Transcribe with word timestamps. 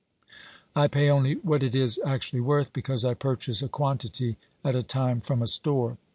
I 0.75 0.87
pay 0.87 1.11
only 1.11 1.35
what 1.35 1.61
it 1.61 1.75
is 1.75 1.99
actually 2.03 2.39
worth, 2.39 2.73
because 2.73 3.05
I 3.05 3.13
purchase 3.13 3.61
a 3.61 3.67
quantity 3.69 4.35
at 4.65 4.73
a 4.73 4.81
time 4.81 5.21
from 5.21 5.43
a 5.43 5.47
store. 5.47 5.99